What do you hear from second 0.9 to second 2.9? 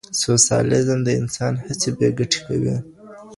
د انسان هڅې بې ګټې کوي.